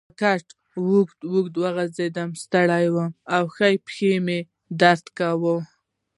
پر 0.07 0.13
کټ 0.21 0.45
اوږد 0.83 1.19
اوږد 1.31 1.53
وغځېدم، 1.63 2.29
ستړی 2.43 2.85
وم 2.93 3.11
او 3.35 3.43
ښۍ 3.55 3.75
پښې 3.85 4.13
مې 4.25 4.39
درد 4.81 5.05
کاوه. 5.17 5.55